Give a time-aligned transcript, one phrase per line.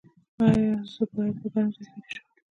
[0.43, 2.25] ایا زه باید په ګرم ځای کې ویده شم؟